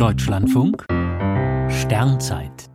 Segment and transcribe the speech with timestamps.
[0.00, 0.86] Deutschlandfunk
[1.68, 2.70] Sternzeit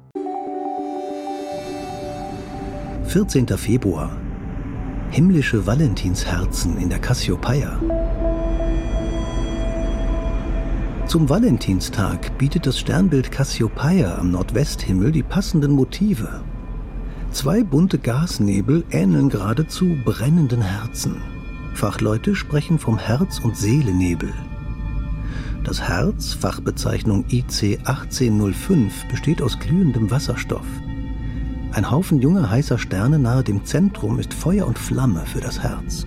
[3.07, 3.47] 14.
[3.57, 4.15] Februar
[5.09, 7.79] Himmlische Valentinsherzen in der Cassiopeia.
[11.07, 16.43] Zum Valentinstag bietet das Sternbild Cassiopeia am Nordwesthimmel die passenden Motive.
[17.31, 21.23] Zwei bunte Gasnebel ähneln geradezu brennenden Herzen.
[21.73, 24.31] Fachleute sprechen vom Herz- und Seelenebel.
[25.65, 30.65] Das Herz, Fachbezeichnung IC 1805, besteht aus glühendem Wasserstoff.
[31.71, 36.05] Ein Haufen junger heißer Sterne nahe dem Zentrum ist Feuer und Flamme für das Herz.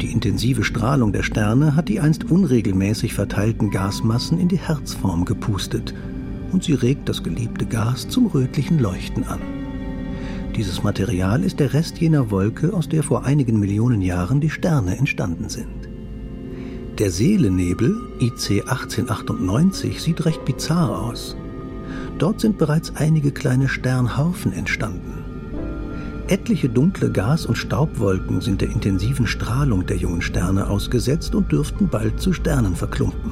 [0.00, 5.92] Die intensive Strahlung der Sterne hat die einst unregelmäßig verteilten Gasmassen in die Herzform gepustet
[6.52, 9.40] und sie regt das geliebte Gas zum rötlichen Leuchten an.
[10.54, 14.96] Dieses Material ist der Rest jener Wolke, aus der vor einigen Millionen Jahren die Sterne
[14.96, 15.87] entstanden sind.
[16.98, 21.36] Der Seelenebel, IC 1898, sieht recht bizarr aus.
[22.18, 25.24] Dort sind bereits einige kleine Sternhaufen entstanden.
[26.26, 31.86] Etliche dunkle Gas- und Staubwolken sind der intensiven Strahlung der jungen Sterne ausgesetzt und dürften
[31.88, 33.30] bald zu Sternen verklumpen.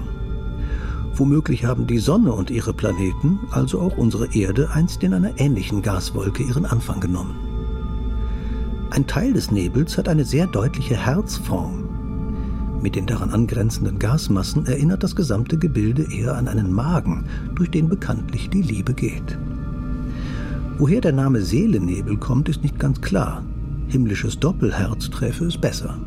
[1.17, 5.83] Womöglich haben die Sonne und ihre Planeten, also auch unsere Erde, einst in einer ähnlichen
[5.83, 7.35] Gaswolke ihren Anfang genommen.
[8.91, 11.86] Ein Teil des Nebels hat eine sehr deutliche Herzform,
[12.87, 17.25] mit den daran angrenzenden Gasmassen erinnert das gesamte Gebilde eher an einen Magen,
[17.56, 19.37] durch den bekanntlich die Liebe geht.
[20.78, 23.43] Woher der Name Seelennebel kommt, ist nicht ganz klar.
[23.89, 25.98] Himmlisches Doppelherz träfe es besser.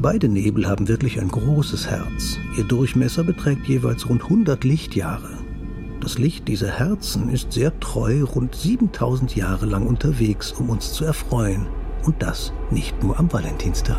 [0.00, 2.38] Beide Nebel haben wirklich ein großes Herz.
[2.56, 5.30] Ihr Durchmesser beträgt jeweils rund 100 Lichtjahre.
[6.00, 11.04] Das Licht dieser Herzen ist sehr treu rund 7000 Jahre lang unterwegs, um uns zu
[11.04, 11.66] erfreuen.
[12.04, 13.98] Und das nicht nur am Valentinstag.